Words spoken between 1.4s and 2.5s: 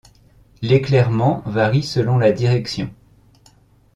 varie selon la